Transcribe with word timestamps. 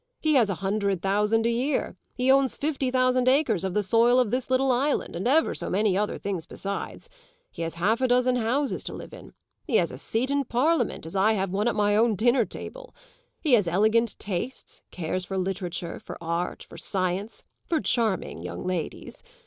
He 0.19 0.33
has 0.33 0.49
a 0.49 0.55
hundred 0.65 1.03
thousand 1.03 1.45
a 1.45 1.51
year. 1.51 1.95
He 2.15 2.31
owns 2.31 2.55
fifty 2.55 2.89
thousand 2.89 3.27
acres 3.27 3.63
of 3.63 3.75
the 3.75 3.83
soil 3.83 4.19
of 4.19 4.31
this 4.31 4.49
little 4.49 4.71
island 4.71 5.15
and 5.15 5.27
ever 5.27 5.53
so 5.53 5.69
many 5.69 5.95
other 5.95 6.17
things 6.17 6.47
besides. 6.47 7.07
He 7.51 7.61
has 7.61 7.75
half 7.75 8.01
a 8.01 8.07
dozen 8.07 8.37
houses 8.37 8.83
to 8.85 8.95
live 8.95 9.13
in. 9.13 9.35
He 9.67 9.75
has 9.75 9.91
a 9.91 9.99
seat 9.99 10.31
in 10.31 10.45
Parliament 10.45 11.05
as 11.05 11.15
I 11.15 11.33
have 11.33 11.51
one 11.51 11.67
at 11.67 11.75
my 11.75 11.95
own 11.95 12.15
dinner 12.15 12.45
table. 12.45 12.95
He 13.41 13.53
has 13.53 13.67
elegant 13.67 14.17
tastes 14.17 14.81
cares 14.89 15.25
for 15.25 15.37
literature, 15.37 15.99
for 15.99 16.17
art, 16.19 16.63
for 16.67 16.77
science, 16.77 17.43
for 17.67 17.79
charming 17.79 18.41
young 18.41 18.65
ladies. 18.65 19.23